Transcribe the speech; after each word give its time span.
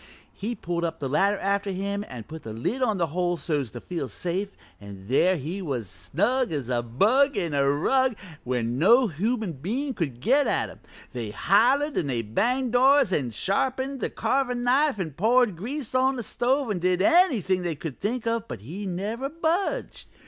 He'd 0.33 0.63
pulled 0.63 0.83
the 0.97 1.07
ladder 1.07 1.37
up 1.37 1.43
after 1.45 1.69
him 1.69 2.03
an' 2.09 2.23
put 2.23 2.41
the 2.41 2.53
lid 2.53 2.81
on 2.81 2.97
the 2.97 3.05
hole 3.13 3.37
so's 3.37 3.69
to 3.69 3.79
feel 3.79 4.07
safe, 4.09 4.49
an' 4.79 5.05
there 5.07 5.35
he 5.37 5.61
was 5.61 5.87
snug 5.87 6.51
as 6.51 6.69
a 6.69 6.81
bug 6.81 7.37
in 7.37 7.53
a 7.53 7.69
rug 7.69 8.15
an' 8.19 8.37
where 8.43 8.63
no 8.63 9.05
human 9.05 9.53
bein' 9.53 9.93
could 9.93 10.19
get 10.19 10.47
at 10.47 10.69
him. 10.69 10.79
They 11.13 11.29
hollered 11.29 11.99
an' 11.99 12.33
banged 12.33 12.71
doors 12.73 13.13
an' 13.13 13.29
sharpened 13.29 13.99
the 13.99 14.09
carvin' 14.09 14.63
knife 14.63 14.97
an' 14.97 15.11
poured 15.11 15.55
grease 15.55 15.93
on 15.93 16.15
the 16.15 16.23
stove 16.23 16.71
an' 16.71 16.79
did 16.79 17.03
anything 17.03 17.61
they 17.61 17.75
could 17.75 17.99
think 17.99 18.25
of, 18.25 18.47
but 18.47 18.61
he 18.61 18.87
never 18.87 19.29
budged. 19.29 20.07